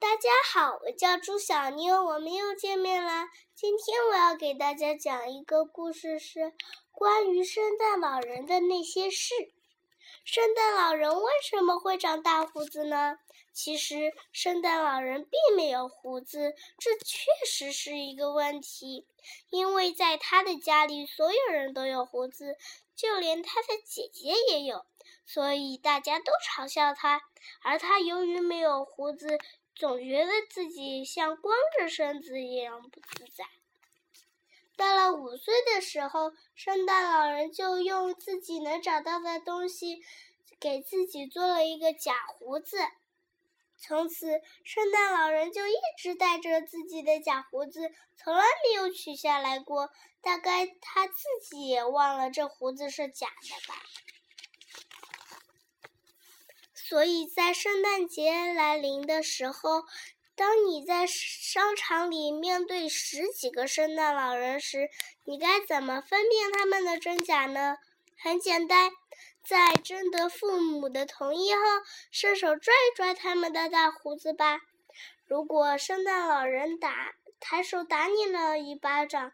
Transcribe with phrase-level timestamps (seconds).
[0.00, 3.26] 大家好，我叫朱小妞，我们又见面了。
[3.56, 6.52] 今天我要给大家讲一个故事，是
[6.92, 9.34] 关于圣诞老人的那些事。
[10.24, 13.18] 圣诞老人为什么会长大胡子呢？
[13.52, 19.04] 其实，圣诞老人并没有胡子，这确实是一个问题。
[19.50, 22.56] 因为在他的家里，所有人都有胡子，
[22.94, 24.86] 就连他的姐姐也有，
[25.26, 27.20] 所以大家都嘲笑他。
[27.62, 29.38] 而他由于没有胡子，
[29.78, 33.44] 总觉得自己像光着身子一样不自在。
[34.76, 40.02] 到了五岁的时候，圣诞老人就用自己能找到的东西，
[40.58, 42.76] 给自己做了一个假胡子。
[43.76, 49.90] 从此，圣诞老人就一直带着自己的假胡子，从来没有取下来过。
[50.20, 53.80] 大概他自己也忘了这胡子是假的吧。
[56.88, 59.84] 所以在圣诞节来临的时候，
[60.34, 64.88] 当你在商场里面对十几个圣诞老人时，
[65.26, 67.76] 你该怎么分辨他们的真假呢？
[68.16, 68.90] 很简单。
[69.44, 71.60] 在征得父母的同意后，
[72.10, 74.60] 伸手拽一拽他们的大胡子吧。
[75.26, 79.32] 如果圣诞老人打抬手打你了一巴掌，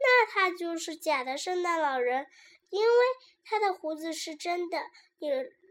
[0.00, 2.26] 那他就是假的圣诞老人，
[2.70, 2.96] 因为
[3.44, 4.78] 他的胡子是真的，
[5.20, 5.28] 你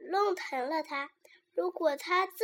[0.09, 1.09] 弄疼了他。
[1.55, 2.43] 如果他自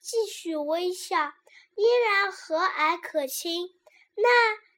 [0.00, 1.34] 继续微笑，
[1.74, 3.74] 依然和蔼可亲，
[4.14, 4.28] 那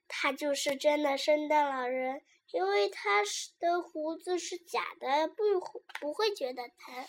[0.08, 2.22] 他就是真的圣诞老人。
[2.50, 3.22] 因为他
[3.60, 5.42] 的胡子是假的，不
[6.00, 7.04] 不会觉得疼。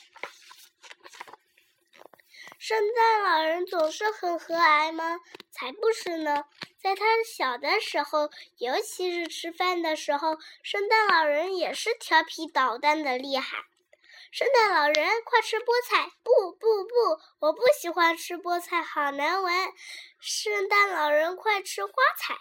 [2.57, 5.21] 圣诞老人总是很和蔼吗？
[5.49, 6.43] 才不是呢！
[6.77, 13.59] 在他小的时候，尤其是吃饭的时候，圣诞老人也是调皮捣蛋的厉害。
[14.31, 16.11] 圣诞老人，快吃菠菜！
[16.21, 19.51] 不不不，我不喜欢吃菠菜，好难闻。
[20.19, 22.37] 圣诞老人，快吃花菜！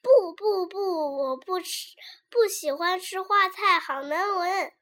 [0.00, 0.78] 不不不，
[1.18, 1.94] 我不吃，
[2.30, 4.72] 不喜欢吃花菜，好难闻。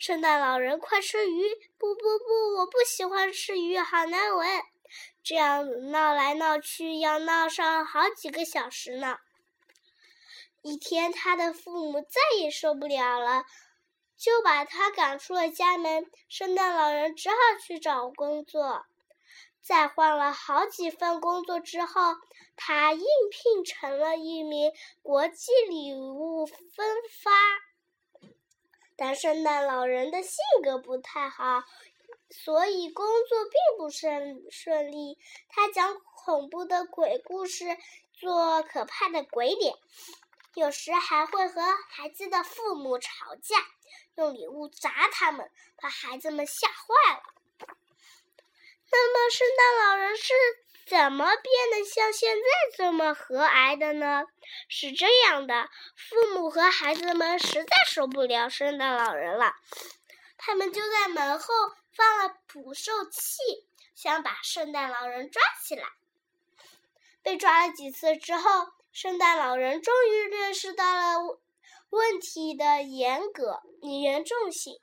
[0.00, 1.54] 圣诞老人，快吃鱼！
[1.78, 4.62] 不不不，我不喜欢吃鱼，好难闻。
[5.22, 9.18] 这样闹来闹去，要闹上好几个小时呢。
[10.62, 13.44] 一天，他的父母再也受不了了，
[14.20, 16.10] 就把他赶出了家门。
[16.28, 18.84] 圣诞老人只好去找工作。
[19.62, 22.16] 在换了好几份工作之后，
[22.54, 23.00] 他应
[23.30, 24.72] 聘成了一名
[25.02, 26.56] 国际礼物分
[27.22, 27.30] 发。
[28.94, 31.62] 但圣诞老人的性格不太好，
[32.28, 35.16] 所以工作并不顺顺利。
[35.48, 37.64] 他讲恐怖的鬼故事，
[38.12, 39.74] 做可怕的鬼脸，
[40.54, 43.56] 有时还会和孩子的父母吵架，
[44.16, 47.22] 用礼物砸他们，把孩子们吓坏了。
[48.92, 50.34] 那么，圣诞老人是
[50.86, 52.42] 怎么变得像现在
[52.76, 54.24] 这么和蔼的呢？
[54.68, 59.54] 是这样的，父母和孩子们实在受不了圣诞老人了，
[60.36, 61.54] 他们就在门后
[61.92, 65.86] 放了捕兽器，想把圣诞老人抓起来。
[67.22, 71.40] 被抓了几次之后，圣诞老人终于认识到了
[71.90, 74.80] 问题的严格严重性。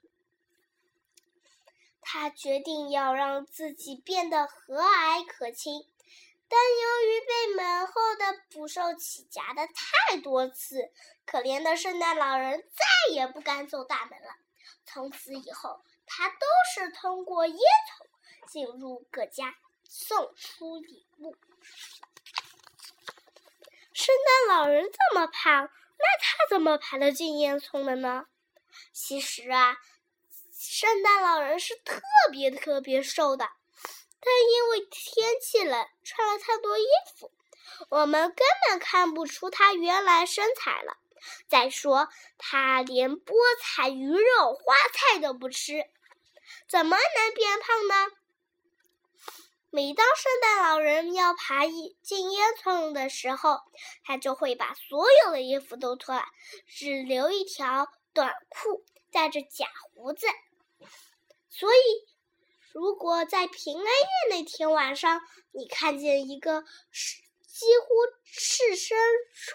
[2.02, 5.86] 他决定要让自己变得和蔼可亲，
[6.48, 10.90] 但由于被门后的捕兽器夹的太多次，
[11.26, 14.38] 可怜的圣诞老人再也不敢走大门了。
[14.86, 21.36] 从此以后，他都是通过烟囱进入各家，送出礼物。
[24.08, 24.16] 圣
[24.48, 28.28] 诞老人这么胖，那他怎么爬得进烟囱的呢？
[28.94, 29.76] 其实啊。
[30.58, 32.00] 圣诞老人是特
[32.32, 33.50] 别特别瘦的，
[34.22, 36.86] 但因为天气冷，穿了太多衣
[37.20, 37.34] 服，
[37.90, 40.96] 我们根本看不出他原来身材了。
[41.50, 42.08] 再说，
[42.38, 45.84] 他连菠菜、鱼肉、花菜都不吃，
[46.70, 48.17] 怎么能变胖呢？
[49.78, 51.68] 每当圣诞老人要爬
[52.02, 53.60] 进烟囱的时候，
[54.04, 56.24] 他就会把所有的衣服都脱了，
[56.66, 60.26] 只留一条短裤，带着假胡子。
[61.52, 61.78] 所以，
[62.74, 65.22] 如果在平安夜那天晚上，
[65.52, 67.88] 你看见一个几乎
[68.26, 68.98] 赤身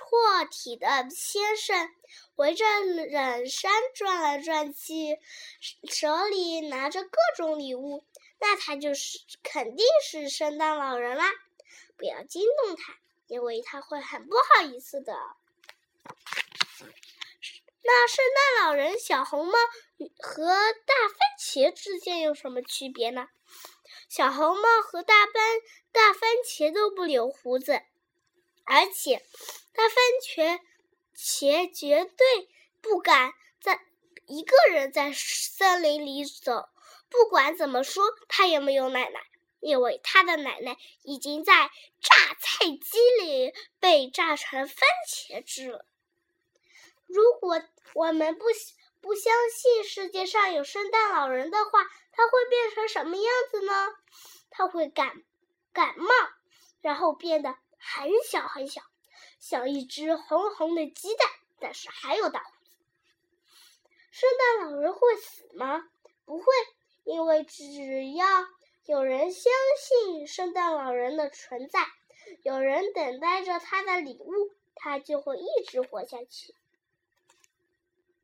[0.09, 1.89] 裸体的先生
[2.37, 5.19] 围着冷山转来转去，
[5.91, 8.05] 手里拿着各种礼物，
[8.45, 11.31] 那他就是肯定是圣诞老人啦！
[11.97, 12.99] 不要惊动他，
[13.29, 15.15] 因为他会很不好意思的。
[17.85, 19.53] 那圣诞老人小红帽
[20.19, 23.29] 和大番茄之间有什么区别呢？
[24.09, 25.61] 小红帽和大番
[25.93, 27.81] 大番茄都不留胡子，
[28.65, 29.25] 而且
[29.73, 30.59] 大番茄
[31.17, 32.49] 茄绝对
[32.81, 33.81] 不敢在
[34.27, 36.69] 一个人在森林里走。
[37.13, 39.21] 不管怎么说，他也没有奶奶，
[39.61, 41.71] 因为他的奶奶已经在
[42.01, 44.77] 榨菜机里被榨成番
[45.07, 45.85] 茄汁了。
[47.07, 47.63] 如果
[47.95, 48.47] 我们不
[49.03, 53.95] 不相信世界上有圣诞老人的话，他会变成什么样子呢？
[54.49, 55.23] 他会感
[55.73, 56.09] 感冒，
[56.81, 58.81] 然后变得很小很小，
[59.39, 61.29] 像一只红红的鸡蛋，
[61.61, 62.71] 但是还有大胡子。
[64.11, 65.91] 圣诞老人会死吗？
[66.25, 66.45] 不会。
[67.05, 67.65] 因为只
[68.13, 68.27] 要
[68.87, 71.87] 有人相信圣诞老人的存在，
[72.43, 76.55] 有人等待着他的礼物，他就会一直活下去。